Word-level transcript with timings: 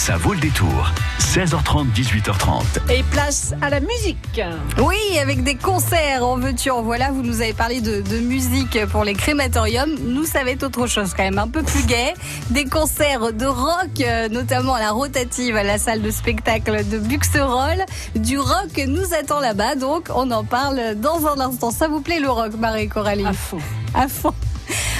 Ça 0.00 0.16
vaut 0.16 0.32
le 0.32 0.40
détour. 0.40 0.90
16h30, 1.18 1.92
18h30. 1.92 2.90
Et 2.90 3.02
place 3.02 3.52
à 3.60 3.68
la 3.68 3.80
musique. 3.80 4.40
Oui, 4.78 4.96
avec 5.20 5.44
des 5.44 5.56
concerts 5.56 6.24
en 6.24 6.38
veux-tu, 6.38 6.70
en 6.70 6.80
voilà. 6.80 7.10
Vous 7.10 7.22
nous 7.22 7.42
avez 7.42 7.52
parlé 7.52 7.82
de, 7.82 8.00
de 8.00 8.18
musique 8.18 8.82
pour 8.86 9.04
les 9.04 9.12
crématoriums. 9.12 9.94
Nous, 10.00 10.24
ça 10.24 10.42
va 10.42 10.52
être 10.52 10.62
autre 10.62 10.86
chose 10.86 11.12
quand 11.14 11.22
même, 11.22 11.38
un 11.38 11.48
peu 11.48 11.62
plus 11.62 11.84
gai. 11.84 12.14
Des 12.48 12.64
concerts 12.64 13.34
de 13.34 13.44
rock, 13.44 14.00
euh, 14.00 14.30
notamment 14.30 14.72
à 14.72 14.80
la 14.80 14.90
rotative, 14.92 15.54
à 15.54 15.64
la 15.64 15.76
salle 15.76 16.00
de 16.00 16.10
spectacle 16.10 16.88
de 16.88 16.98
Buxerolles. 16.98 17.84
Du 18.14 18.38
rock 18.38 18.80
nous 18.88 19.12
attend 19.12 19.40
là-bas, 19.40 19.74
donc 19.74 20.08
on 20.14 20.30
en 20.30 20.44
parle 20.44 20.94
dans 20.96 21.26
un 21.26 21.38
instant. 21.40 21.70
Ça 21.72 21.88
vous 21.88 22.00
plaît 22.00 22.20
le 22.20 22.30
rock, 22.30 22.54
Marie 22.58 22.88
Coralie? 22.88 23.26
À 23.26 23.34
fond. 23.34 23.58
À 23.92 24.08
fond. 24.08 24.32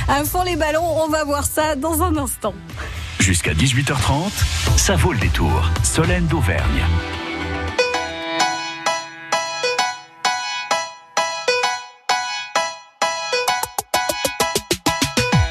À 0.09 0.25
fond 0.25 0.43
les 0.43 0.57
ballons, 0.57 0.85
on 0.85 1.09
va 1.09 1.25
voir 1.25 1.45
ça 1.45 1.75
dans 1.75 2.03
un 2.03 2.14
instant. 2.19 2.53
Jusqu'à 3.21 3.52
18h30, 3.52 4.32
ça 4.79 4.96
vaut 4.96 5.12
le 5.12 5.18
détour. 5.18 5.71
Solène 5.82 6.27
d'Auvergne. 6.27 6.85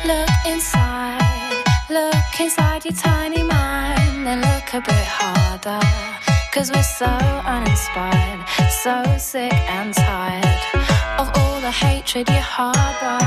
Look 0.04 0.30
inside, 0.48 1.64
look 1.92 2.40
inside 2.40 2.86
your 2.86 2.96
tiny 2.96 3.44
mind, 3.44 4.28
and 4.28 4.42
look 4.42 4.74
a 4.74 4.82
bit 4.82 5.08
harder. 5.08 5.80
Cause 6.52 6.72
we're 6.74 6.82
so 6.82 7.06
uninspired, 7.46 8.40
so 8.84 9.04
sick 9.20 9.54
and 9.70 9.94
tired 9.94 10.60
of 11.20 11.30
all 11.36 11.62
the 11.62 11.72
hatred 11.72 12.28
you 12.28 12.42
harbor. 12.42 13.20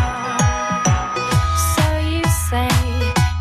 So 1.77 1.99
you 2.01 2.25
say 2.51 2.92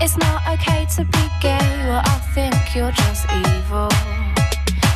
it's 0.01 0.17
not 0.17 0.41
okay 0.47 0.85
to 0.95 1.05
be 1.05 1.25
gay, 1.41 1.59
well, 1.85 2.01
I 2.03 2.17
think 2.33 2.55
you're 2.75 2.91
just 2.91 3.25
evil. 3.31 3.89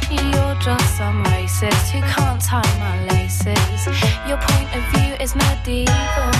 You're 0.10 0.56
just 0.60 0.98
some 0.98 1.24
racist 1.26 1.92
who 1.92 2.02
can't 2.02 2.42
tie 2.42 2.64
my 2.80 3.06
laces. 3.14 3.86
Your 4.28 4.38
point 4.38 4.76
of 4.76 4.84
view 4.94 5.14
is 5.22 5.36
medieval. 5.36 6.36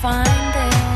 Find 0.00 0.72
it. 0.72 0.87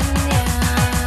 yeah. 0.00 0.97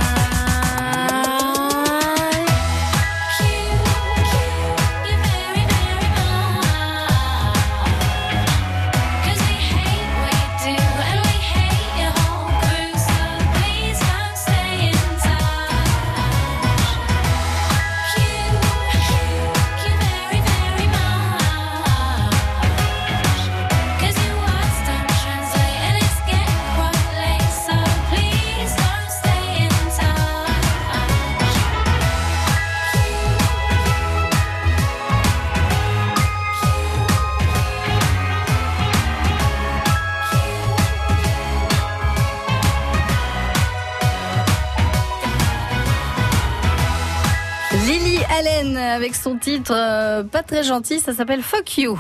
Avec 49.12 49.22
son 49.22 49.38
titre 49.38 49.74
euh, 49.76 50.24
pas 50.24 50.42
très 50.42 50.64
gentil, 50.64 51.02
ça 51.02 51.14
s'appelle 51.14 51.42
Fuck 51.42 51.80
You. 51.80 52.00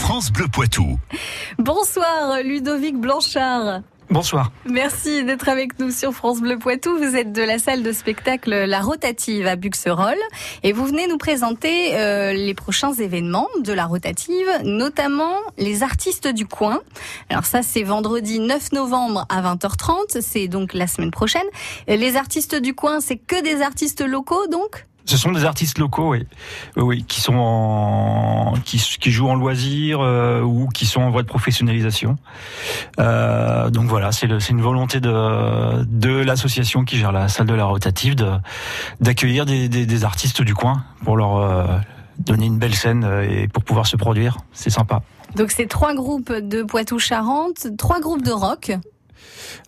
France 0.00 0.32
Bleu 0.32 0.46
Poitou. 0.52 0.98
Bonsoir 1.58 2.42
Ludovic 2.42 2.96
Blanchard. 2.96 3.82
Bonsoir. 4.10 4.50
Merci 4.64 5.22
d'être 5.22 5.48
avec 5.48 5.78
nous 5.78 5.92
sur 5.92 6.12
France 6.12 6.40
Bleu 6.40 6.58
Poitou. 6.58 6.98
Vous 6.98 7.14
êtes 7.14 7.32
de 7.32 7.42
la 7.42 7.60
salle 7.60 7.84
de 7.84 7.92
spectacle 7.92 8.50
La 8.50 8.80
Rotative 8.80 9.46
à 9.46 9.54
Buxerolles 9.54 10.18
et 10.64 10.72
vous 10.72 10.86
venez 10.86 11.06
nous 11.06 11.18
présenter 11.18 11.94
euh, 11.94 12.32
les 12.32 12.54
prochains 12.54 12.92
événements 12.92 13.46
de 13.62 13.72
La 13.72 13.86
Rotative, 13.86 14.48
notamment 14.64 15.36
les 15.56 15.84
artistes 15.84 16.26
du 16.26 16.46
coin. 16.46 16.80
Alors 17.28 17.44
ça, 17.44 17.62
c'est 17.62 17.84
vendredi 17.84 18.40
9 18.40 18.72
novembre 18.72 19.24
à 19.28 19.40
20h30, 19.40 20.20
c'est 20.20 20.48
donc 20.48 20.74
la 20.74 20.88
semaine 20.88 21.12
prochaine. 21.12 21.46
Les 21.86 22.16
artistes 22.16 22.56
du 22.56 22.74
coin, 22.74 22.98
c'est 22.98 23.18
que 23.18 23.40
des 23.40 23.62
artistes 23.62 24.00
locaux 24.00 24.48
donc? 24.48 24.86
Ce 25.10 25.16
sont 25.16 25.32
des 25.32 25.44
artistes 25.44 25.78
locaux, 25.78 26.12
oui, 26.12 26.24
Oui, 26.76 27.02
qui 27.02 27.20
sont 27.20 27.34
en, 27.34 28.54
qui, 28.64 28.78
qui 28.78 29.10
jouent 29.10 29.28
en 29.28 29.34
loisir 29.34 29.98
euh, 30.00 30.40
ou 30.40 30.68
qui 30.68 30.86
sont 30.86 31.00
en 31.00 31.10
voie 31.10 31.22
de 31.22 31.26
professionnalisation. 31.26 32.16
Euh, 33.00 33.70
donc 33.70 33.86
voilà, 33.86 34.12
c'est 34.12 34.28
une 34.28 34.60
volonté 34.60 35.00
de, 35.00 35.82
de 35.82 36.10
l'association 36.10 36.84
qui 36.84 36.96
gère 36.96 37.10
la 37.10 37.26
salle 37.26 37.48
de 37.48 37.54
la 37.54 37.64
rotative 37.64 38.14
de 38.14 38.30
d'accueillir 39.00 39.46
des, 39.46 39.68
des, 39.68 39.84
des 39.84 40.04
artistes 40.04 40.42
du 40.42 40.54
coin 40.54 40.84
pour 41.04 41.16
leur 41.16 41.38
euh, 41.38 41.66
donner 42.18 42.46
une 42.46 42.58
belle 42.58 42.76
scène 42.76 43.02
euh, 43.02 43.28
et 43.28 43.48
pour 43.48 43.64
pouvoir 43.64 43.88
se 43.88 43.96
produire. 43.96 44.36
C'est 44.52 44.70
sympa. 44.70 45.02
Donc 45.34 45.50
c'est 45.50 45.66
trois 45.66 45.92
groupes 45.92 46.32
de 46.32 46.62
Poitou-Charentes, 46.62 47.76
trois 47.76 47.98
groupes 47.98 48.22
de 48.22 48.30
rock. 48.30 48.70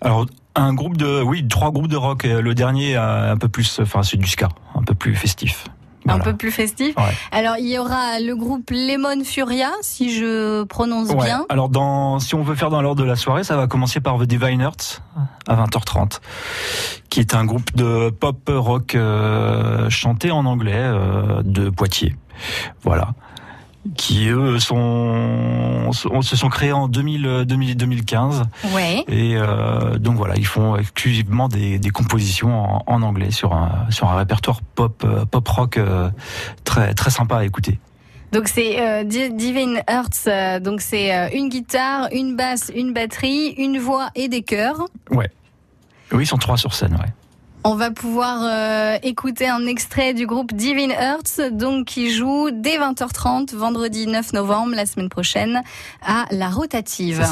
Alors 0.01 0.27
un 0.55 0.75
groupe 0.75 0.97
de, 0.97 1.23
oui, 1.23 1.47
trois 1.49 1.71
groupes 1.71 1.89
de 1.89 1.97
rock. 1.97 2.25
Le 2.25 2.55
dernier 2.55 2.97
un 2.97 3.37
peu 3.37 3.49
plus, 3.49 3.81
enfin 3.81 4.03
c'est 4.03 4.17
du 4.17 4.27
ska, 4.27 4.49
un 4.75 4.83
peu 4.83 4.95
plus 4.95 5.15
festif. 5.15 5.65
Un 6.09 6.19
peu 6.19 6.35
plus 6.37 6.51
festif. 6.51 6.97
Ouais. 6.97 7.15
Alors, 7.31 7.59
il 7.59 7.69
y 7.69 7.79
aura 7.79 8.19
le 8.19 8.35
groupe 8.35 8.71
Lemon 8.71 9.23
Furia, 9.25 9.71
si 9.83 10.13
je 10.19 10.65
prononce 10.65 11.11
Ouais. 11.11 11.25
bien. 11.27 11.47
Alors, 11.49 11.69
dans, 11.69 12.19
si 12.19 12.35
on 12.35 12.43
veut 12.43 12.57
faire 12.57 12.71
dans 12.71 12.83
l'ordre 12.83 13.01
de 13.01 13.07
la 13.07 13.15
soirée, 13.15 13.45
ça 13.45 13.57
va 13.57 13.69
commencer 13.69 14.01
par 14.01 14.19
The 14.19 14.25
Diviners 14.25 15.01
à 15.47 15.55
20h30, 15.55 16.19
qui 17.09 17.21
est 17.21 17.37
un 17.37 17.45
groupe 17.45 17.73
de 17.77 18.11
pop 18.11 18.51
rock 18.53 18.97
euh, 18.97 19.89
chanté 19.91 20.33
en 20.33 20.45
anglais 20.45 20.73
euh, 20.75 21.41
de 21.45 21.71
Poitiers. 21.71 22.17
Voilà. 22.83 23.11
Qui 23.97 24.29
eux 24.29 24.61
sont, 24.61 25.91
se 25.93 26.37
sont 26.37 26.49
créés 26.49 26.73
en 26.73 26.87
2000, 26.87 27.27
euh, 27.27 27.45
2000 27.45 27.77
2015 27.77 28.45
Ouais. 28.73 29.05
et 29.09 29.35
euh, 29.37 29.99
donc 29.99 30.17
voilà 30.17 30.37
ils 30.37 30.47
font 30.47 30.77
exclusivement 30.77 31.49
des, 31.49 31.79
des 31.81 31.91
compositions 31.91 32.53
en, 32.63 32.85
en 32.87 33.03
anglais 33.03 33.33
sur 33.33 33.53
un 33.55 33.87
sur 33.91 34.09
un 34.09 34.17
répertoire 34.17 34.61
pop 34.77 35.03
euh, 35.05 35.25
pop 35.25 35.49
rock 35.49 35.79
euh, 35.79 36.11
très 36.65 36.95
très 36.95 37.11
sympa 37.11 37.39
à 37.39 37.45
écouter. 37.45 37.81
Donc 38.33 38.47
c'est 38.49 38.81
euh, 38.81 39.03
Di- 39.05 39.35
Divine 39.35 39.83
Hearts, 39.89 40.27
euh, 40.29 40.61
donc 40.61 40.81
c'est 40.81 41.15
euh, 41.15 41.29
une 41.35 41.49
guitare, 41.49 42.09
une 42.13 42.37
basse, 42.37 42.71
une 42.75 42.93
batterie, 42.93 43.49
une 43.59 43.79
voix 43.79 44.11
et 44.15 44.29
des 44.29 44.43
chœurs. 44.43 44.87
Oui 45.11 45.25
ils 46.21 46.27
sont 46.27 46.37
trois 46.39 46.57
sur 46.57 46.73
scène 46.75 46.93
ouais. 46.95 47.13
On 47.65 47.77
va 47.77 47.93
pouvoir 47.93 48.43
euh, 48.43 48.99
écouter 49.05 49.47
un 49.47 49.67
extrait 49.67 50.15
du 50.15 50.27
groupe 50.27 50.53
Divine 50.53 50.91
Hearts, 50.91 51.53
donc 51.53 51.87
qui 51.87 52.11
joue 52.11 52.51
dès 52.51 52.77
20h30, 52.77 53.55
vendredi 53.55 54.09
9 54.09 54.33
novembre, 54.33 54.75
la 54.75 54.85
semaine 54.85 55.09
prochaine, 55.09 55.63
à 56.05 56.25
la 56.33 56.49
rotative. 56.49 57.25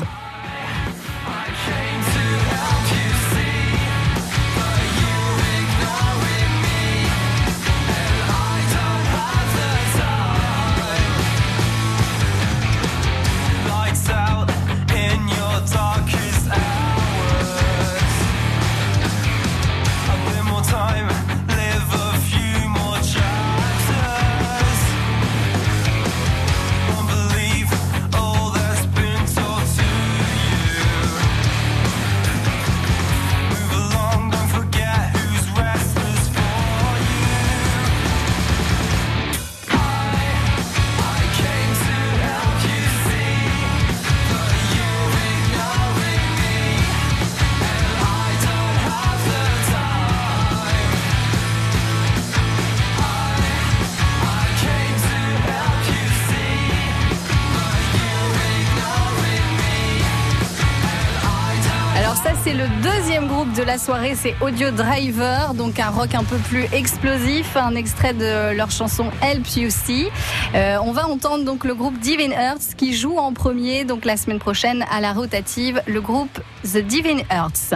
De 63.61 63.67
la 63.67 63.77
soirée, 63.77 64.15
c'est 64.15 64.35
Audio 64.41 64.71
Driver, 64.71 65.53
donc 65.53 65.79
un 65.79 65.91
rock 65.91 66.15
un 66.15 66.25
peu 66.25 66.37
plus 66.37 66.65
explosif, 66.73 67.57
un 67.57 67.75
extrait 67.75 68.15
de 68.15 68.57
leur 68.57 68.71
chanson 68.71 69.11
Help 69.21 69.47
You 69.57 69.69
See. 69.69 70.09
Euh, 70.55 70.79
on 70.83 70.93
va 70.93 71.07
entendre 71.07 71.45
donc 71.45 71.65
le 71.65 71.75
groupe 71.75 71.99
Divine 71.99 72.33
Hearts 72.33 72.75
qui 72.77 72.95
joue 72.95 73.19
en 73.19 73.35
premier, 73.35 73.85
donc 73.85 74.07
la 74.07 74.17
semaine 74.17 74.39
prochaine 74.39 74.85
à 74.91 75.03
la 75.03 75.13
rotative, 75.13 75.83
le 75.87 76.01
groupe 76.01 76.41
The 76.65 76.79
Divine 76.79 77.23
Hearts. 77.31 77.75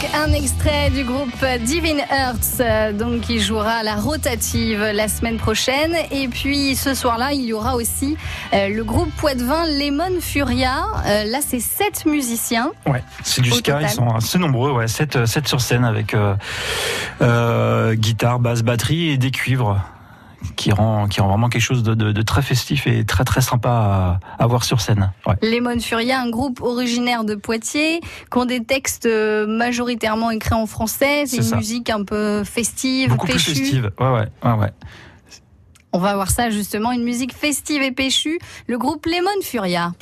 Donc 0.00 0.10
un 0.14 0.32
extrait 0.32 0.90
du 0.90 1.02
groupe 1.02 1.44
Divine 1.62 1.98
Hearts, 1.98 2.60
euh, 2.60 2.92
donc 2.92 3.22
qui 3.22 3.40
jouera 3.40 3.78
à 3.78 3.82
la 3.82 3.96
rotative 3.96 4.80
la 4.80 5.08
semaine 5.08 5.38
prochaine. 5.38 5.96
Et 6.12 6.28
puis 6.28 6.76
ce 6.76 6.94
soir-là, 6.94 7.32
il 7.32 7.44
y 7.44 7.52
aura 7.52 7.74
aussi 7.74 8.16
euh, 8.52 8.68
le 8.68 8.84
groupe 8.84 9.10
Poitvin 9.16 9.64
Lemon 9.66 10.20
Furia. 10.20 10.84
Euh, 11.04 11.24
là, 11.24 11.38
c'est 11.44 11.58
sept 11.58 12.06
musiciens. 12.06 12.70
Ouais, 12.86 13.02
c'est 13.24 13.40
du 13.40 13.50
ska, 13.50 13.72
total. 13.72 13.90
ils 13.90 13.94
sont 13.94 14.08
assez 14.14 14.38
nombreux, 14.38 14.70
ouais, 14.70 14.86
7, 14.86 15.46
sur 15.48 15.60
scène 15.60 15.84
avec 15.84 16.14
guitare, 17.20 18.38
basse, 18.38 18.62
batterie 18.62 19.08
et 19.08 19.18
des 19.18 19.32
cuivres 19.32 19.80
qui 20.56 20.70
rend, 20.72 21.08
qui 21.08 21.20
rend 21.20 21.28
vraiment 21.28 21.48
quelque 21.48 21.62
chose 21.62 21.82
de, 21.82 21.94
de- 21.94 22.12
de 22.12 22.22
très 22.22 22.42
festif 22.42 22.86
et 22.86 23.04
très 23.04 23.24
très 23.24 23.40
sympa 23.40 24.20
à, 24.38 24.42
à 24.42 24.46
voir 24.46 24.64
sur 24.64 24.80
scène. 24.80 25.12
Ouais. 25.26 25.34
Lemon 25.42 25.78
Furia, 25.80 26.20
un 26.20 26.30
groupe 26.30 26.60
originaire 26.62 27.24
de 27.24 27.34
Poitiers, 27.34 28.00
qui 28.00 28.38
ont 28.38 28.44
des 28.44 28.62
textes 28.64 29.06
euh, 29.06 29.46
majoritairement 29.46 30.30
écrits 30.30 30.54
en 30.54 30.66
français. 30.66 31.24
C'est 31.26 31.38
une 31.38 31.42
ça. 31.42 31.56
musique 31.56 31.90
un 31.90 32.04
peu 32.04 32.44
festive, 32.44 33.10
Beaucoup 33.10 33.26
plus 33.26 33.38
festive, 33.38 33.90
ouais, 33.98 34.06
ouais, 34.10 34.28
ouais, 34.44 34.52
ouais. 34.52 34.70
On 35.92 35.98
va 35.98 36.14
voir 36.14 36.30
ça 36.30 36.50
justement, 36.50 36.92
une 36.92 37.02
musique 37.04 37.32
festive 37.34 37.82
et 37.82 37.92
péchue. 37.92 38.38
Le 38.66 38.76
groupe 38.78 39.06
Lemon 39.06 39.30
Furia. 39.42 39.92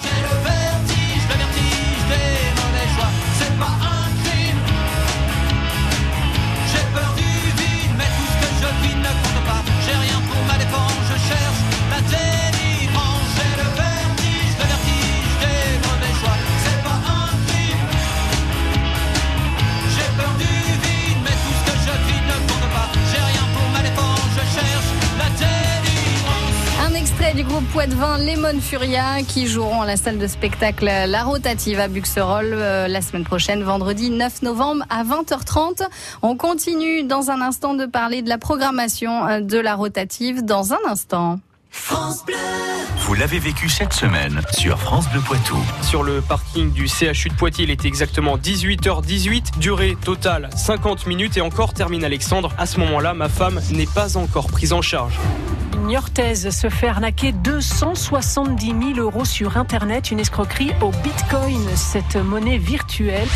Groupe 27.57 27.69
Poitvin 27.71 28.19
Lemon 28.19 28.61
Furia 28.61 29.23
qui 29.23 29.47
joueront 29.47 29.81
à 29.81 29.87
la 29.87 29.97
salle 29.97 30.19
de 30.19 30.27
spectacle 30.27 30.85
La 30.85 31.23
Rotative 31.23 31.81
à 31.81 31.89
Buxerolles 31.89 32.53
euh, 32.53 32.87
la 32.87 33.01
semaine 33.01 33.25
prochaine, 33.25 33.63
vendredi 33.63 34.11
9 34.11 34.43
novembre 34.43 34.85
à 34.91 35.05
20h30. 35.05 35.83
On 36.21 36.37
continue 36.37 37.05
dans 37.05 37.31
un 37.31 37.41
instant 37.41 37.73
de 37.73 37.87
parler 37.87 38.21
de 38.21 38.29
la 38.29 38.37
programmation 38.37 39.27
euh, 39.27 39.41
de 39.41 39.59
La 39.59 39.75
Rotative 39.75 40.45
dans 40.45 40.75
un 40.75 40.79
instant. 40.87 41.41
Vous 42.99 43.15
l'avez 43.15 43.39
vécu 43.39 43.71
cette 43.71 43.95
semaine 43.95 44.43
sur 44.53 44.79
France 44.79 45.09
Bleu 45.09 45.23
Poitou. 45.23 45.57
sur 45.81 46.03
le 46.03 46.21
parking 46.21 46.71
du 46.73 46.89
CHU 46.89 47.31
de 47.31 47.35
Poitiers. 47.35 47.65
Il 47.65 47.71
était 47.71 47.89
exactement 47.89 48.37
18h18, 48.37 49.59
durée 49.59 49.97
totale 50.05 50.51
50 50.55 51.07
minutes 51.07 51.39
et 51.39 51.41
encore 51.41 51.73
termine 51.73 52.05
Alexandre. 52.05 52.53
À 52.59 52.67
ce 52.67 52.79
moment-là, 52.81 53.15
ma 53.15 53.31
femme 53.31 53.63
n'est 53.73 53.87
pas 53.87 54.19
encore 54.19 54.49
prise 54.49 54.75
en 54.75 54.83
charge. 54.83 55.19
Niortaise 55.87 56.51
se 56.51 56.69
fait 56.69 56.89
arnaquer 56.89 57.31
270 57.31 58.95
000 58.95 58.99
euros 58.99 59.25
sur 59.25 59.57
Internet, 59.57 60.11
une 60.11 60.19
escroquerie 60.19 60.73
au 60.81 60.91
Bitcoin, 60.91 61.61
cette 61.77 62.17
monnaie 62.17 62.59
virtuelle. 62.59 63.29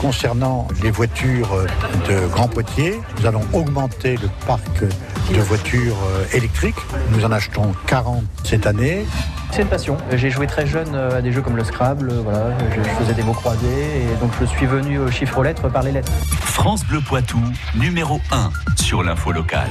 Concernant 0.00 0.68
les 0.84 0.92
voitures 0.92 1.52
euh, 1.52 1.66
de 2.08 2.28
Grand 2.28 2.46
Poitiers, 2.46 3.00
nous 3.18 3.26
allons 3.26 3.42
augmenter 3.52 4.16
le 4.18 4.28
parc 4.46 4.82
de 4.82 5.40
voitures 5.40 5.96
euh, 6.06 6.24
électriques. 6.32 6.76
Nous 7.10 7.24
en 7.24 7.32
achetons 7.32 7.74
40 7.88 8.22
cette 8.44 8.68
année. 8.68 9.04
C'est 9.50 9.62
une 9.62 9.68
passion. 9.68 9.96
J'ai 10.12 10.30
joué 10.30 10.46
très 10.46 10.66
jeune 10.66 10.94
euh, 10.94 11.18
à 11.18 11.22
des 11.22 11.32
jeux 11.32 11.42
comme 11.42 11.56
le 11.56 11.64
Scrabble, 11.64 12.12
voilà, 12.22 12.56
je, 12.70 12.82
je 12.84 12.88
faisais 12.88 13.14
des 13.14 13.24
mots 13.24 13.32
croisés 13.32 13.66
et 13.66 14.20
donc 14.20 14.30
je 14.40 14.46
suis 14.46 14.66
venu 14.66 15.00
au 15.00 15.10
chiffre 15.10 15.38
aux 15.38 15.42
lettres 15.42 15.68
par 15.68 15.82
les 15.82 15.90
lettres. 15.90 16.12
France 16.30 16.84
Bleu 16.86 17.00
Poitou, 17.00 17.40
numéro 17.74 18.20
1 18.30 18.50
sur 18.76 19.02
l'info 19.02 19.32
locale. 19.32 19.70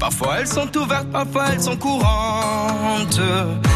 Parfois 0.00 0.40
elles 0.40 0.48
sont 0.48 0.76
ouvertes, 0.76 1.10
parfois 1.12 1.44
elles 1.52 1.62
sont 1.62 1.76
courantes. 1.76 3.20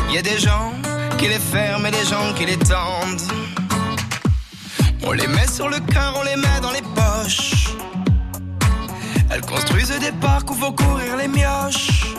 Il 0.09 0.15
y 0.17 0.19
a 0.19 0.23
des 0.23 0.39
gens 0.39 0.73
qui 1.17 1.29
les 1.29 1.39
ferment 1.39 1.87
et 1.87 1.93
des 1.93 2.05
gens 2.05 2.35
qui 2.37 2.47
les 2.47 2.59
tendent. 2.59 3.23
On 5.05 5.13
les 5.13 5.29
met 5.29 5.47
sur 5.47 5.69
le 5.69 5.79
cœur, 5.79 6.15
on 6.17 6.25
les 6.25 6.37
met 6.37 6.61
dans 6.61 6.72
Des 9.83 10.12
parcs 10.12 10.49
où 10.51 10.55
vont 10.55 10.73
courir 10.73 11.17
les 11.17 11.27
mioches. 11.27 12.15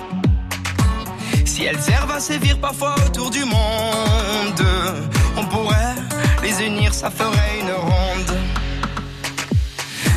Si 1.45 1.63
elles 1.63 1.81
servent 1.81 2.11
à 2.11 2.19
sévir 2.19 2.59
parfois 2.59 2.93
autour 3.05 3.31
du 3.31 3.43
monde, 3.45 4.65
on 5.37 5.45
pourrait 5.45 5.95
les 6.43 6.61
unir, 6.65 6.93
ça 6.93 7.09
ferait 7.09 7.59
une 7.61 7.71
ronde. 7.71 8.37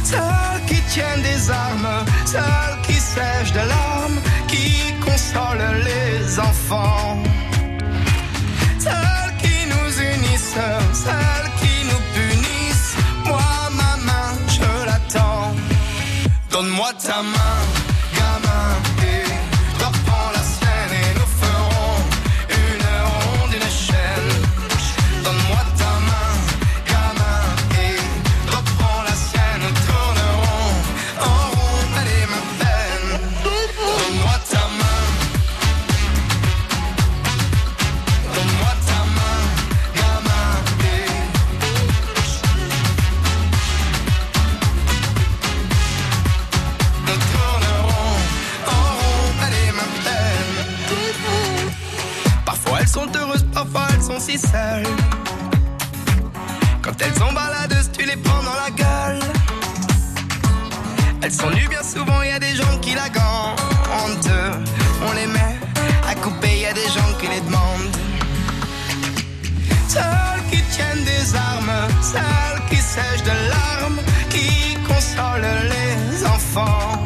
Celles 0.04 0.66
qui 0.66 0.80
tiennent 0.92 1.22
des 1.22 1.50
armes, 1.50 2.04
celles 2.26 2.78
qui 2.86 2.94
sèchent 2.94 3.52
de 3.52 3.66
larmes, 3.68 4.20
qui 4.48 4.92
consolent 5.04 5.82
les 5.84 6.38
enfants. 6.38 7.22
Celles 8.78 9.34
qui 9.40 9.66
nous 9.72 9.92
unissent, 10.14 10.58
celles 10.92 11.50
qui 11.60 11.75
Donne-moi 16.56 16.90
ta 16.94 17.22
main, 17.22 17.75
Elles 61.26 61.32
sont 61.32 61.50
nues 61.50 61.66
bien 61.68 61.82
souvent, 61.82 62.22
y 62.22 62.30
a 62.30 62.38
des 62.38 62.54
gens 62.54 62.78
qui 62.80 62.94
la 62.94 63.08
gantent. 63.08 64.30
On 65.08 65.12
les 65.12 65.26
met 65.26 65.56
à 66.08 66.14
couper, 66.14 66.60
y 66.60 66.66
a 66.66 66.72
des 66.72 66.88
gens 66.96 67.12
qui 67.18 67.26
les 67.26 67.40
demandent. 67.40 67.96
Celles 69.88 70.44
qui 70.52 70.62
tiennent 70.74 71.04
des 71.04 71.34
armes, 71.34 71.88
celles 72.00 72.62
qui 72.70 72.76
sèchent 72.76 73.24
de 73.24 73.36
larmes, 73.54 73.98
qui 74.30 74.78
consolent 74.86 75.64
les 75.74 76.24
enfants. 76.26 77.04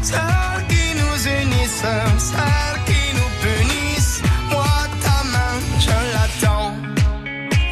Celles 0.00 0.64
qui 0.68 0.94
nous 0.94 1.18
unissent, 1.42 1.90
celles 2.30 2.80
qui 2.86 3.02
nous 3.18 3.30
punissent. 3.42 4.22
Moi, 4.48 4.76
ta 5.02 5.18
main, 5.32 5.56
je 5.86 5.96
l'attends. 6.14 6.72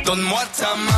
Donne-moi 0.04 0.42
ta 0.58 0.74
main, 0.74 0.97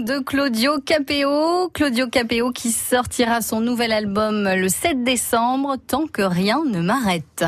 de 0.00 0.18
Claudio 0.20 0.80
Capéo. 0.80 1.68
Claudio 1.72 2.08
Capéo 2.08 2.50
qui 2.52 2.72
sortira 2.72 3.40
son 3.42 3.60
nouvel 3.60 3.92
album 3.92 4.48
le 4.48 4.68
7 4.68 5.04
décembre, 5.04 5.76
Tant 5.86 6.06
que 6.06 6.22
rien 6.22 6.62
ne 6.64 6.80
m'arrête. 6.80 7.44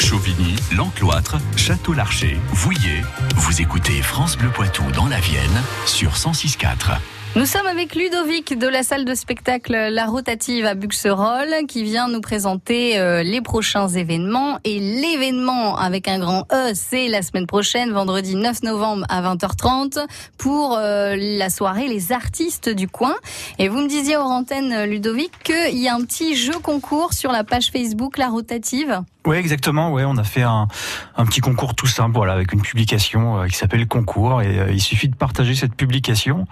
Chauvigny, 0.00 0.56
L'Encloître, 0.76 1.36
Château-Larcher, 1.56 2.36
Vouillé. 2.50 3.02
Vous 3.36 3.60
écoutez 3.60 4.02
France 4.02 4.36
Bleu 4.36 4.50
Poitou 4.50 4.84
dans 4.92 5.06
la 5.06 5.20
Vienne 5.20 5.62
sur 5.86 6.12
106.4. 6.12 6.98
Nous 7.36 7.44
sommes 7.44 7.66
avec 7.66 7.94
Ludovic 7.94 8.58
de 8.58 8.66
la 8.66 8.82
salle 8.82 9.04
de 9.04 9.14
spectacle 9.14 9.72
La 9.72 10.06
Rotative 10.06 10.64
à 10.64 10.74
Buxerolles 10.74 11.66
qui 11.68 11.82
vient 11.82 12.08
nous 12.08 12.22
présenter 12.22 12.98
euh, 12.98 13.22
les 13.22 13.42
prochains 13.42 13.88
événements. 13.88 14.58
Et 14.64 14.80
l'événement 14.80 15.76
avec 15.76 16.08
un 16.08 16.18
grand 16.18 16.46
E, 16.50 16.72
c'est 16.72 17.08
la 17.08 17.20
semaine 17.20 17.46
prochaine, 17.46 17.92
vendredi 17.92 18.36
9 18.36 18.62
novembre 18.62 19.04
à 19.10 19.20
20h30 19.20 20.06
pour 20.38 20.78
euh, 20.78 21.14
la 21.18 21.50
soirée 21.50 21.88
Les 21.88 22.10
artistes 22.10 22.70
du 22.70 22.88
coin. 22.88 23.14
Et 23.58 23.68
vous 23.68 23.82
me 23.82 23.86
disiez 23.86 24.16
hors 24.16 24.30
antenne, 24.30 24.84
Ludovic, 24.84 25.30
qu'il 25.44 25.76
y 25.76 25.88
a 25.88 25.94
un 25.94 26.00
petit 26.06 26.36
jeu 26.36 26.58
concours 26.62 27.12
sur 27.12 27.32
la 27.32 27.44
page 27.44 27.70
Facebook 27.70 28.16
La 28.16 28.28
Rotative. 28.28 29.02
Oui, 29.26 29.36
exactement. 29.36 29.90
Ouais, 29.90 30.04
on 30.04 30.16
a 30.16 30.24
fait 30.24 30.42
un, 30.42 30.68
un 31.16 31.26
petit 31.26 31.40
concours 31.40 31.74
tout 31.74 31.86
simple, 31.88 32.14
voilà, 32.14 32.32
avec 32.32 32.52
une 32.52 32.62
publication 32.62 33.40
euh, 33.40 33.46
qui 33.48 33.56
s'appelle 33.56 33.86
Concours. 33.88 34.40
Et 34.42 34.58
euh, 34.58 34.70
il 34.70 34.80
suffit 34.80 35.08
de 35.08 35.16
partager 35.16 35.54
cette 35.54 35.74
publication. 35.74 36.46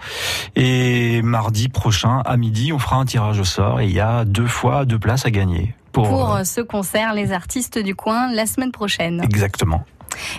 Et 0.55 1.21
mardi 1.21 1.69
prochain, 1.69 2.21
à 2.25 2.37
midi, 2.37 2.73
on 2.73 2.79
fera 2.79 2.97
un 2.97 3.05
tirage 3.05 3.39
au 3.39 3.45
sort. 3.45 3.79
Et 3.79 3.85
il 3.85 3.93
y 3.93 3.99
a 4.01 4.25
deux 4.25 4.47
fois 4.47 4.85
deux 4.85 4.99
places 4.99 5.25
à 5.25 5.31
gagner. 5.31 5.73
Pour, 5.91 6.09
Pour 6.09 6.35
euh, 6.35 6.43
ce 6.43 6.59
concert, 6.59 7.13
les 7.13 7.31
artistes 7.31 7.79
du 7.79 7.95
coin, 7.95 8.29
la 8.33 8.45
semaine 8.45 8.73
prochaine. 8.73 9.21
exactement. 9.23 9.85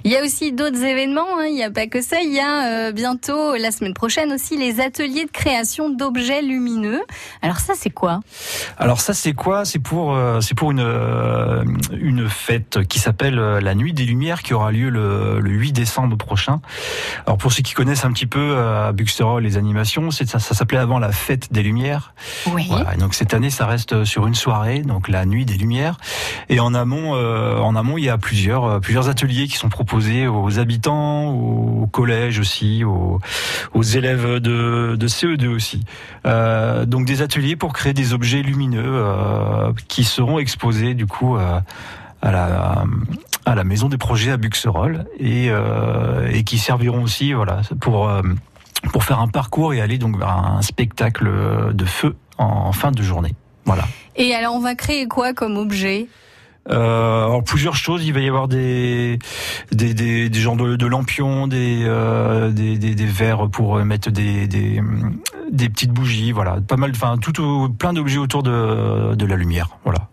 Il 0.04 0.10
y 0.10 0.16
a 0.16 0.22
aussi 0.22 0.52
d'autres 0.52 0.82
événements, 0.82 1.38
hein, 1.38 1.46
il 1.48 1.54
n'y 1.54 1.64
a 1.64 1.70
pas 1.70 1.86
que 1.86 2.02
ça. 2.02 2.16
Il 2.22 2.32
y 2.32 2.40
a 2.40 2.66
euh, 2.66 2.92
bientôt, 2.92 3.56
la 3.56 3.70
semaine 3.70 3.94
prochaine 3.94 4.32
aussi, 4.32 4.56
les 4.56 4.80
ateliers 4.80 5.24
de 5.24 5.30
création 5.30 5.90
d'objets 5.90 6.42
lumineux. 6.42 7.02
Alors 7.42 7.58
ça, 7.58 7.74
c'est 7.76 7.90
quoi? 7.90 8.20
Alors 8.78 9.00
ça 9.00 9.14
c'est 9.14 9.32
quoi? 9.32 9.64
C'est 9.64 9.78
pour 9.78 10.14
euh, 10.14 10.40
c'est 10.40 10.54
pour 10.54 10.70
une 10.70 10.80
euh, 10.80 11.64
une 11.92 12.28
fête 12.28 12.84
qui 12.88 12.98
s'appelle 12.98 13.36
la 13.36 13.74
Nuit 13.74 13.92
des 13.92 14.04
Lumières 14.04 14.42
qui 14.42 14.54
aura 14.54 14.72
lieu 14.72 14.88
le, 14.88 15.40
le 15.40 15.50
8 15.50 15.72
décembre 15.72 16.16
prochain. 16.16 16.60
Alors 17.26 17.38
pour 17.38 17.52
ceux 17.52 17.62
qui 17.62 17.74
connaissent 17.74 18.04
un 18.04 18.12
petit 18.12 18.26
peu 18.26 18.58
à 18.58 18.92
Buxterol 18.92 19.42
les 19.42 19.56
animations, 19.56 20.10
c'est 20.10 20.28
ça, 20.28 20.38
ça 20.38 20.54
s'appelait 20.54 20.78
avant 20.78 20.98
la 20.98 21.12
Fête 21.12 21.52
des 21.52 21.62
Lumières. 21.62 22.14
Oui. 22.46 22.66
Voilà, 22.68 22.94
et 22.94 22.98
donc 22.98 23.14
cette 23.14 23.34
année 23.34 23.50
ça 23.50 23.66
reste 23.66 24.04
sur 24.04 24.26
une 24.26 24.34
soirée, 24.34 24.80
donc 24.80 25.08
la 25.08 25.26
Nuit 25.26 25.44
des 25.44 25.54
Lumières. 25.54 25.96
Et 26.48 26.60
en 26.60 26.74
amont 26.74 27.12
en 27.14 27.76
amont 27.76 27.98
il 27.98 28.04
y 28.04 28.10
a 28.10 28.18
plusieurs 28.18 28.80
plusieurs 28.80 29.08
ateliers 29.08 29.46
qui 29.46 29.56
sont 29.56 29.65
proposés 29.68 30.26
aux 30.26 30.58
habitants, 30.58 31.30
aux 31.30 31.86
collèges 31.86 32.38
aussi, 32.38 32.84
aux, 32.84 33.20
élèves 33.82 34.40
de, 34.40 34.96
de 34.96 35.08
CE2 35.08 35.48
aussi. 35.48 35.82
Euh, 36.26 36.86
donc 36.86 37.06
des 37.06 37.22
ateliers 37.22 37.56
pour 37.56 37.72
créer 37.72 37.92
des 37.92 38.12
objets 38.12 38.42
lumineux 38.42 38.82
euh, 38.84 39.72
qui 39.88 40.04
seront 40.04 40.38
exposés 40.38 40.94
du 40.94 41.06
coup 41.06 41.36
euh, 41.36 41.60
à 42.22 42.30
la 42.30 42.84
à 43.44 43.54
la 43.54 43.62
maison 43.62 43.88
des 43.88 43.98
projets 43.98 44.32
à 44.32 44.36
Buxerolles 44.36 45.06
et 45.20 45.50
et 46.32 46.42
qui 46.42 46.58
serviront 46.58 47.02
aussi 47.04 47.32
voilà 47.32 47.60
pour 47.80 48.10
pour 48.92 49.04
faire 49.04 49.20
un 49.20 49.28
parcours 49.28 49.72
et 49.72 49.80
aller 49.80 49.98
donc 49.98 50.18
vers 50.18 50.30
un 50.30 50.62
spectacle 50.62 51.30
de 51.72 51.84
feu 51.84 52.16
en 52.38 52.72
fin 52.72 52.90
de 52.90 53.02
journée. 53.02 53.34
Voilà. 53.66 53.84
Et 54.14 54.34
alors, 54.34 54.54
on 54.54 54.60
va 54.60 54.74
créer 54.74 55.06
quoi 55.06 55.34
comme 55.34 55.56
objet? 55.58 56.08
Euh, 56.70 57.40
plusieurs 57.42 57.76
choses, 57.76 58.04
il 58.04 58.12
va 58.12 58.20
y 58.20 58.28
avoir 58.28 58.48
des 58.48 59.18
des 59.72 59.94
des, 59.94 60.28
des 60.28 60.40
genres 60.40 60.56
de, 60.56 60.76
de 60.76 60.86
lampions, 60.86 61.46
des, 61.46 61.82
euh, 61.84 62.50
des 62.50 62.78
des 62.78 62.94
des 62.94 63.06
verres 63.06 63.48
pour 63.50 63.76
mettre 63.84 64.10
des 64.10 64.46
des 64.46 64.80
des 65.50 65.68
petites 65.68 65.92
bougies, 65.92 66.32
voilà, 66.32 66.58
pas 66.66 66.76
mal, 66.76 66.90
enfin 66.90 67.16
tout 67.18 67.68
plein 67.78 67.92
d'objets 67.92 68.18
autour 68.18 68.42
de 68.42 69.14
de 69.14 69.26
la 69.26 69.36
lumière, 69.36 69.68
voilà. 69.84 70.08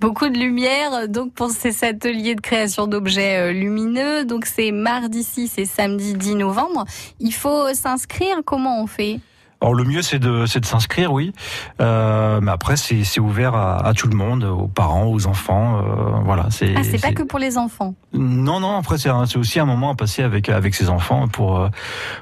Beaucoup 0.00 0.30
de 0.30 0.38
lumière, 0.38 1.08
donc 1.08 1.34
pour 1.34 1.50
ces 1.50 1.84
ateliers 1.84 2.34
de 2.34 2.40
création 2.40 2.86
d'objets 2.86 3.36
euh, 3.36 3.52
lumineux. 3.52 4.24
Donc 4.24 4.46
c'est 4.46 4.72
mardi 4.72 5.22
6 5.22 5.58
et 5.58 5.66
samedi 5.66 6.14
10 6.14 6.36
novembre. 6.36 6.86
Il 7.18 7.34
faut 7.34 7.66
s'inscrire. 7.74 8.40
Comment 8.46 8.82
on 8.82 8.86
fait? 8.86 9.20
Alors 9.62 9.74
le 9.74 9.84
mieux 9.84 10.00
c'est 10.02 10.18
de 10.18 10.46
c'est 10.46 10.60
de 10.60 10.64
s'inscrire, 10.66 11.12
oui, 11.12 11.32
euh, 11.80 12.40
mais 12.42 12.50
après 12.50 12.76
c'est 12.76 13.04
c'est 13.04 13.20
ouvert 13.20 13.54
à, 13.54 13.86
à 13.86 13.92
tout 13.92 14.08
le 14.08 14.16
monde, 14.16 14.42
aux 14.44 14.68
parents, 14.68 15.04
aux 15.04 15.26
enfants, 15.26 15.78
euh, 15.78 16.20
voilà. 16.24 16.46
C'est 16.50 16.74
Ah, 16.76 16.82
c'est 16.82 17.00
pas 17.00 17.12
que 17.12 17.22
pour 17.22 17.38
les 17.38 17.58
enfants. 17.58 17.94
Non, 18.14 18.58
non. 18.60 18.76
Après, 18.78 18.96
c'est 18.96 19.10
un- 19.10 19.26
c'est 19.26 19.36
aussi 19.38 19.60
un 19.60 19.66
moment 19.66 19.90
à 19.90 19.94
passer 19.94 20.22
avec 20.22 20.48
avec 20.48 20.74
ses 20.74 20.88
enfants 20.88 21.28
pour 21.28 21.58
euh, 21.60 21.68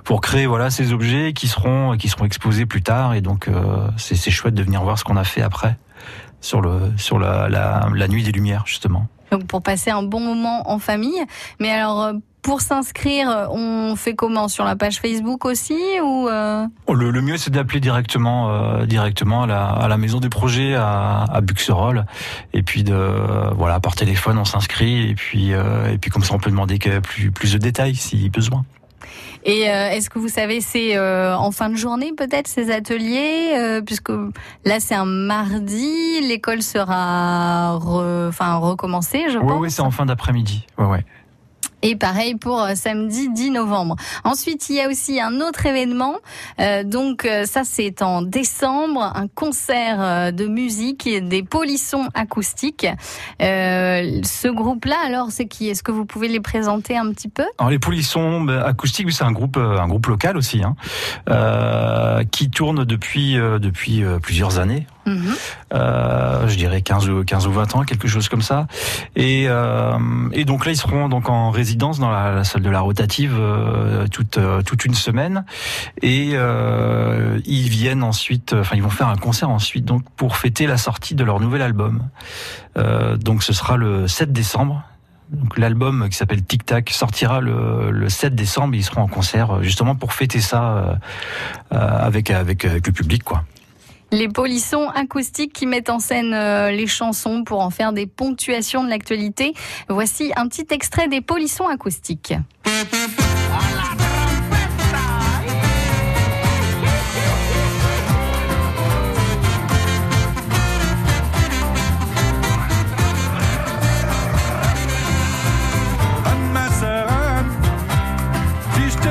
pour 0.04 0.21
créer 0.21 0.47
voilà 0.47 0.71
ces 0.71 0.92
objets 0.92 1.33
qui 1.33 1.47
seront 1.47 1.97
qui 1.97 2.09
seront 2.09 2.25
exposés 2.25 2.66
plus 2.66 2.83
tard. 2.83 3.14
Et 3.14 3.21
donc 3.21 3.47
euh, 3.47 3.87
c'est 3.97 4.16
c'est 4.16 4.30
chouette 4.33 4.54
de 4.54 4.62
venir 4.64 4.83
voir 4.83 4.99
ce 4.99 5.04
qu'on 5.04 5.16
a 5.16 5.25
fait 5.25 5.42
après 5.42 5.76
sur 6.40 6.61
le 6.61 6.92
sur 6.97 7.18
la 7.21 7.49
la, 7.49 7.88
la 7.95 8.09
nuit 8.09 8.25
des 8.25 8.33
lumières 8.33 8.64
justement. 8.66 9.07
Donc 9.30 9.47
pour 9.47 9.62
passer 9.62 9.90
un 9.90 10.02
bon 10.02 10.20
moment 10.20 10.70
en 10.70 10.78
famille. 10.78 11.23
Mais 11.61 11.70
alors 11.70 12.02
euh, 12.02 12.12
pour 12.42 12.61
s'inscrire, 12.61 13.49
on 13.50 13.94
fait 13.97 14.14
comment? 14.14 14.49
Sur 14.49 14.64
la 14.64 14.76
page 14.76 15.00
Facebook 15.00 15.44
aussi 15.44 15.76
ou 16.02 16.28
euh, 16.28 16.64
Oh, 16.87 16.94
Le, 16.94 17.11
mieux 17.20 17.37
c'est 17.37 17.50
d'appeler 17.50 17.80
directement 17.80 18.50
euh, 18.50 18.87
directement 18.87 19.42
à 19.42 19.87
la 19.88 19.97
maison 19.99 20.18
des 20.20 20.28
projets 20.30 20.75
à 20.75 21.25
à 21.30 21.40
Buxerolles 21.40 22.06
et 22.54 22.62
puis 22.62 22.85
de 22.85 22.94
voilà 23.56 23.80
par 23.80 23.97
téléphone 23.97 24.38
on 24.38 24.44
s'inscrit 24.44 25.11
et 25.11 25.14
puis 25.14 25.52
euh, 25.52 25.92
et 25.92 25.99
puis 25.99 26.11
comme 26.11 26.23
ça 26.23 26.35
on 26.35 26.38
peut 26.38 26.50
demander 26.50 26.78
que- 26.78 27.00
plus 27.00 27.30
plus 27.32 27.52
de 27.52 27.58
détails 27.58 27.97
si 27.97 28.30
besoin. 28.30 28.64
Et 29.45 29.69
euh, 29.71 29.91
est-ce 29.91 30.11
que 30.11 30.19
vous 30.19 30.29
savez, 30.29 30.61
c'est 30.61 30.97
euh, 30.97 31.37
en 31.37 31.51
fin 31.51 31.69
de 31.71 31.77
journée 31.77 32.13
peut-être 32.17 32.49
ces 32.49 32.71
ateliers, 32.71 33.53
euh, 33.57 33.81
puisque 33.83 34.11
là 34.65 34.81
c'est 34.81 34.95
un 34.95 35.05
mardi, 35.05 36.21
l'école 36.23 36.63
sera 36.63 37.78
re- 37.78 38.28
enfin 38.28 38.57
recommencée, 38.57 39.25
je 39.31 39.39
Oui 39.39 39.47
pense. 39.47 39.61
oui 39.61 39.71
c'est 39.71 39.83
en 39.83 39.91
fin 39.91 40.07
d'après-midi. 40.07 40.67
Ouais 40.78 40.87
ouais. 40.87 41.04
Et 41.82 41.97
pareil 41.97 42.34
pour 42.34 42.60
euh, 42.60 42.75
samedi 42.75 43.28
10 43.30 43.50
novembre. 43.52 43.97
Ensuite, 44.25 44.69
il 44.69 44.76
y 44.76 44.80
a 44.80 44.88
aussi 44.88 45.21
un 45.21 45.41
autre 45.41 45.64
événement. 45.67 46.17
Euh, 46.60 46.82
donc 46.82 47.25
euh, 47.25 47.45
ça, 47.45 47.62
c'est 47.64 48.02
en 48.02 48.23
décembre, 48.23 49.12
un 49.14 49.28
concert 49.28 50.00
euh, 50.00 50.30
de 50.32 50.47
musique 50.47 51.06
et 51.06 51.21
des 51.21 51.43
polissons 51.43 52.08
acoustiques. 52.14 52.86
Euh, 53.41 54.21
ce 54.25 54.49
groupe-là, 54.49 54.97
alors, 55.04 55.30
c'est 55.30 55.47
qui? 55.47 55.69
Est-ce 55.69 55.82
que 55.82 55.93
vous 55.93 56.04
pouvez 56.04 56.28
les 56.28 56.41
présenter 56.41 56.97
un 56.97 57.10
petit 57.12 57.28
peu? 57.28 57.45
Alors 57.58 57.71
les 57.71 57.78
polissons 57.78 58.49
acoustiques, 58.49 59.12
c'est 59.12 59.25
un 59.25 59.32
groupe, 59.32 59.56
un 59.56 59.86
groupe 59.86 60.06
local 60.06 60.36
aussi, 60.36 60.62
hein, 60.62 60.75
euh, 61.28 62.25
qui 62.30 62.50
tourne 62.50 62.84
depuis 62.84 63.34
depuis 63.34 64.02
plusieurs 64.23 64.58
années. 64.58 64.86
Euh, 65.75 66.49
je 66.49 66.56
dirais 66.56 66.82
15 66.82 67.08
ou 67.08 67.25
15 67.25 67.47
ou 67.47 67.52
20 67.52 67.76
ans, 67.76 67.82
quelque 67.84 68.08
chose 68.08 68.28
comme 68.28 68.42
ça. 68.42 68.66
Et, 69.16 69.44
euh, 69.49 69.99
et 70.32 70.44
donc 70.44 70.66
là, 70.66 70.73
ils 70.73 70.76
seront 70.76 71.08
donc 71.08 71.28
en 71.28 71.50
résidence 71.50 71.99
dans 71.99 72.10
la, 72.10 72.44
salle 72.44 72.62
de 72.62 72.71
la 72.71 72.80
rotative 72.80 73.36
euh, 73.38 74.06
toute 74.08 74.38
euh, 74.38 74.62
toute 74.62 74.84
une 74.84 74.94
semaine. 74.94 75.44
Et 76.02 76.30
euh, 76.34 77.40
ils 77.44 77.68
viennent 77.68 78.02
ensuite, 78.02 78.52
enfin 78.52 78.76
ils 78.76 78.82
vont 78.82 78.90
faire 78.90 79.08
un 79.08 79.16
concert 79.16 79.50
ensuite 79.50 79.84
donc 79.84 80.02
pour 80.16 80.36
fêter 80.36 80.66
la 80.66 80.76
sortie 80.76 81.14
de 81.14 81.25
leur 81.25 81.40
nouvel 81.40 81.62
album. 81.62 82.02
Donc 83.18 83.42
ce 83.42 83.52
sera 83.52 83.76
le 83.76 84.06
7 84.06 84.32
décembre. 84.32 84.84
Donc 85.30 85.58
l'album 85.58 86.08
qui 86.08 86.16
s'appelle 86.16 86.42
Tic 86.42 86.64
Tac 86.64 86.90
sortira 86.90 87.40
le, 87.40 87.90
le 87.90 88.08
7 88.08 88.34
décembre. 88.34 88.76
Ils 88.76 88.84
seront 88.84 89.02
en 89.02 89.08
concert 89.08 89.62
justement 89.62 89.94
pour 89.94 90.12
fêter 90.12 90.40
ça 90.40 90.99
euh, 91.73 91.99
avec, 92.06 92.30
avec 92.30 92.64
avec 92.64 92.86
le 92.86 92.92
public 92.92 93.25
quoi. 93.25 93.44
Les 94.10 94.28
polissons 94.28 94.88
acoustiques 94.88 95.52
qui 95.52 95.66
mettent 95.66 95.90
en 95.90 95.99
scène 95.99 96.32
euh, 96.32 96.71
les 96.71 96.86
chansons 96.86 97.44
pour 97.44 97.60
en 97.60 97.71
faire 97.71 97.92
des 97.92 98.06
ponctuations 98.06 98.82
de 98.82 98.88
l'actualité. 98.88 99.54
Voici 99.88 100.32
un 100.36 100.49
petit 100.49 100.66
extrait 100.71 101.08
des 101.08 101.21
polissons 101.21 101.68
acoustiques. 101.68 102.34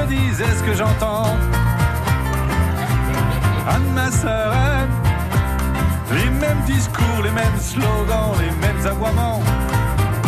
Disais 0.07 0.45
ce 0.55 0.63
que 0.63 0.73
j'entends. 0.73 1.57
Anne, 3.69 3.91
ma 3.93 4.10
sœur 4.12 4.53
Anne, 4.53 4.89
les 6.13 6.30
mêmes 6.30 6.62
discours, 6.65 7.21
les 7.23 7.32
mêmes 7.32 7.60
slogans, 7.60 8.34
les 8.39 8.51
mêmes 8.65 8.86
aboiements. 8.86 9.41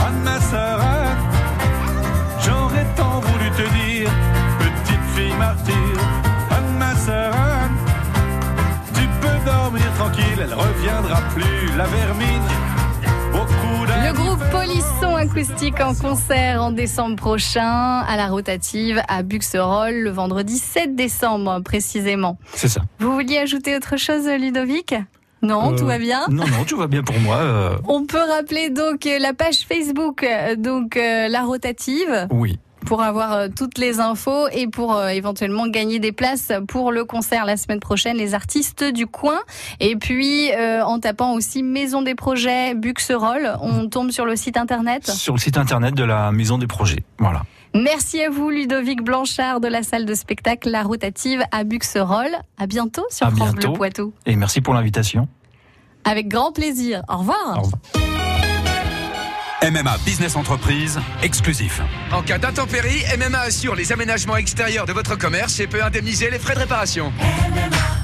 Anne, 0.05 0.21
ma 0.23 0.39
sœur 0.39 0.79
Anne, 0.81 1.17
j'aurais 2.43 2.85
tant 2.95 3.19
voulu 3.21 3.49
te 3.51 3.65
dire, 3.77 4.09
petite 4.59 5.05
fille 5.15 5.35
martyre. 5.37 6.01
Anne, 6.51 6.77
ma 6.77 6.95
sœur 6.95 7.33
Anne, 7.33 7.77
tu 8.93 9.07
peux 9.21 9.39
dormir 9.45 9.85
tranquille, 9.97 10.39
elle 10.41 10.53
reviendra 10.53 11.21
plus, 11.33 11.77
la 11.77 11.85
vermine. 11.85 12.68
Polisson 14.51 15.15
Acoustique 15.15 15.79
en 15.81 15.93
concert 15.93 16.63
en 16.63 16.71
décembre 16.71 17.15
prochain 17.15 17.99
à 18.07 18.15
la 18.17 18.27
rotative 18.27 19.01
à 19.07 19.21
Buxerolles 19.21 20.01
le 20.01 20.09
vendredi 20.09 20.57
7 20.57 20.95
décembre 20.95 21.59
précisément. 21.63 22.37
C'est 22.53 22.67
ça. 22.69 22.81
Vous 22.99 23.13
vouliez 23.13 23.37
ajouter 23.37 23.75
autre 23.75 23.97
chose 23.97 24.25
Ludovic? 24.27 24.95
Non, 25.41 25.71
Euh, 25.73 25.77
tout 25.77 25.85
va 25.85 25.97
bien? 25.99 26.21
Non, 26.29 26.45
non, 26.47 26.63
tout 26.67 26.77
va 26.77 26.87
bien 26.87 27.03
pour 27.03 27.17
moi. 27.19 27.37
euh, 27.37 27.77
On 27.87 28.05
peut 28.05 28.17
rappeler 28.17 28.69
donc 28.69 29.05
euh, 29.05 29.19
la 29.19 29.33
page 29.33 29.65
Facebook 29.67 30.25
donc 30.57 30.97
euh, 30.97 31.27
la 31.27 31.43
rotative 31.43 32.27
oui. 32.31 32.57
Pour 32.85 33.01
avoir 33.01 33.33
euh, 33.33 33.47
toutes 33.55 33.77
les 33.77 33.99
infos 33.99 34.47
et 34.49 34.67
pour 34.67 34.95
euh, 34.95 35.09
éventuellement 35.09 35.67
gagner 35.67 35.99
des 35.99 36.11
places 36.11 36.51
pour 36.67 36.91
le 36.91 37.05
concert 37.05 37.45
la 37.45 37.57
semaine 37.57 37.79
prochaine, 37.79 38.17
les 38.17 38.33
artistes 38.33 38.83
du 38.83 39.07
coin. 39.07 39.39
Et 39.79 39.95
puis 39.95 40.51
euh, 40.51 40.83
en 40.83 40.99
tapant 40.99 41.33
aussi 41.33 41.63
Maison 41.63 42.01
des 42.01 42.15
Projets 42.15 42.75
Buxerolles, 42.75 43.57
on 43.61 43.87
tombe 43.89 44.11
sur 44.11 44.25
le 44.25 44.35
site 44.35 44.57
internet. 44.57 45.09
Sur 45.09 45.33
le 45.33 45.39
site 45.39 45.57
internet 45.57 45.93
de 45.95 46.03
la 46.03 46.31
Maison 46.31 46.57
des 46.57 46.67
Projets. 46.67 47.03
Voilà. 47.17 47.43
Merci 47.75 48.23
à 48.23 48.29
vous 48.29 48.49
Ludovic 48.49 49.03
Blanchard 49.03 49.59
de 49.59 49.67
la 49.67 49.83
salle 49.83 50.05
de 50.05 50.15
spectacle 50.15 50.69
La 50.69 50.81
Rotative 50.83 51.43
à 51.51 51.63
Buxerolles. 51.63 52.35
À 52.57 52.65
bientôt 52.65 53.05
sur 53.11 53.27
À 53.27 53.31
France 53.31 53.51
bientôt. 53.51 53.69
Bleu 53.69 53.77
Poitou. 53.77 54.13
Et 54.25 54.35
merci 54.35 54.61
pour 54.61 54.73
l'invitation. 54.73 55.27
Avec 56.03 56.27
grand 56.27 56.51
plaisir. 56.51 57.03
Au 57.07 57.17
revoir. 57.17 57.57
Au 57.57 57.61
revoir. 57.61 58.28
MMA 59.61 59.97
Business 60.05 60.37
Entreprise, 60.37 60.99
exclusif. 61.21 61.81
En 62.13 62.21
cas 62.21 62.37
d'intempérie, 62.37 63.03
MMA 63.17 63.39
assure 63.39 63.75
les 63.75 63.91
aménagements 63.91 64.37
extérieurs 64.37 64.85
de 64.85 64.93
votre 64.93 65.17
commerce 65.17 65.59
et 65.59 65.67
peut 65.67 65.83
indemniser 65.83 66.29
les 66.29 66.39
frais 66.39 66.53
de 66.53 66.59
réparation. 66.59 67.11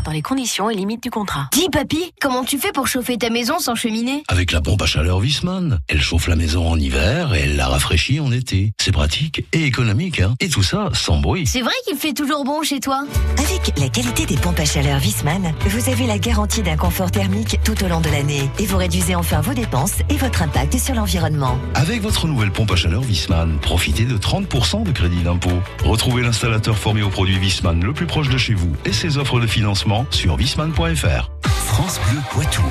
Dans 0.06 0.12
les 0.12 0.22
conditions 0.22 0.70
et 0.70 0.76
limites 0.76 1.02
du 1.02 1.10
contrat. 1.10 1.50
Dis 1.52 1.68
papy, 1.72 2.14
comment 2.22 2.44
tu 2.44 2.60
fais 2.60 2.72
pour 2.72 2.88
chauffer 2.88 3.18
ta 3.18 3.32
maison 3.32 3.58
sans 3.58 3.74
cheminée 3.74 4.22
Avec 4.28 4.52
la 4.52 4.62
pompe 4.62 4.84
à 4.84 4.86
chaleur 4.86 5.18
Wiesmann. 5.18 5.80
Elle 5.88 6.00
chauffe 6.00 6.28
la 6.28 6.36
maison 6.36 6.68
en 6.70 6.78
hiver 6.78 7.34
et 7.34 7.40
elle 7.40 7.56
la 7.56 7.68
rafraîchit 7.68 8.20
en 8.20 8.32
été. 8.32 8.72
C'est 8.80 8.92
pratique 8.92 9.46
et 9.52 9.64
économique, 9.64 10.20
hein. 10.20 10.36
Et 10.40 10.50
tout 10.50 10.62
ça 10.62 10.92
sans 10.94 11.18
bruit. 11.18 11.48
C'est 11.48 11.62
vrai 11.62 11.74
qu'il 11.88 11.98
fait 11.98 12.14
toujours 12.14 12.44
bon 12.44 12.62
chez 12.62 12.80
toi? 12.80 13.04
Avec 13.40 13.80
la 13.80 13.90
qualité 13.90 14.28
des 14.28 14.38
pompes 14.38 14.60
à 14.60 14.66
chaleur 14.66 15.02
Wiesmann, 15.02 15.54
vous 15.66 15.90
avez 15.90 16.06
la 16.06 16.20
garantie 16.20 16.62
d'un 16.62 16.78
confort 16.78 17.10
thermique 17.10 17.58
tout 17.64 17.84
au 17.84 17.88
long 17.88 18.00
de 18.00 18.10
l'année 18.10 18.48
et 18.60 18.68
vous 18.68 18.78
réduisez 18.78 19.16
enfin 19.16 19.42
vos 19.42 19.56
dépenses 19.56 20.04
et 20.10 20.18
votre 20.18 20.44
impact 20.44 20.78
sur 20.78 20.94
l'environnement. 20.94 21.58
Avec 21.74 22.04
votre 22.04 22.28
nouvelle 22.28 22.52
pompe 22.52 22.74
à 22.74 22.76
chaleur 22.76 23.02
Wiesmann, 23.02 23.58
profitez 23.60 24.06
de 24.06 24.20
30% 24.20 24.84
de 24.84 24.92
crédit 24.92 25.24
d'impôt. 25.24 25.60
Retrouvez 25.84 26.22
l'installateur 26.22 26.78
formé 26.78 27.02
au 27.02 27.10
produit 27.10 27.40
Wiesmann 27.40 27.84
le 27.84 27.94
plus 27.94 28.06
proche 28.06 28.30
de 28.30 28.38
chez 28.38 28.54
vous 28.54 28.72
et 28.86 28.94
ses 28.94 29.18
offres 29.18 29.40
de 29.40 29.48
financement 29.48 29.95
sur 30.12 30.36
wiesmann.fr. 30.36 31.30
France 31.44 32.00
Bleu 32.10 32.22
Poitou. 32.32 32.64